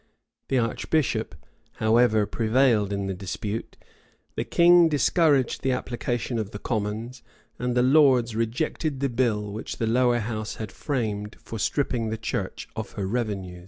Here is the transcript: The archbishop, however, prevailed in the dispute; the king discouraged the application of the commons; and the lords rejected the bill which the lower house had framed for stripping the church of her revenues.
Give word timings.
The 0.47 0.57
archbishop, 0.57 1.35
however, 1.73 2.25
prevailed 2.25 2.91
in 2.91 3.05
the 3.05 3.13
dispute; 3.13 3.77
the 4.35 4.43
king 4.43 4.89
discouraged 4.89 5.61
the 5.61 5.73
application 5.73 6.39
of 6.39 6.49
the 6.49 6.57
commons; 6.57 7.21
and 7.59 7.75
the 7.75 7.83
lords 7.83 8.35
rejected 8.35 8.99
the 8.99 9.09
bill 9.09 9.53
which 9.53 9.77
the 9.77 9.85
lower 9.85 10.17
house 10.17 10.55
had 10.55 10.71
framed 10.71 11.35
for 11.43 11.59
stripping 11.59 12.09
the 12.09 12.17
church 12.17 12.67
of 12.75 12.93
her 12.93 13.05
revenues. 13.05 13.59